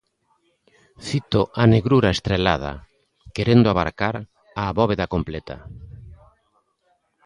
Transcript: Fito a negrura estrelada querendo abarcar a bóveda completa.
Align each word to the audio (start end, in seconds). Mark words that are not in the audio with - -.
Fito 1.07 1.41
a 1.61 1.63
negrura 1.73 2.09
estrelada 2.15 2.73
querendo 3.35 3.67
abarcar 3.69 4.15
a 4.61 4.63
bóveda 4.79 5.05
completa. 5.13 5.57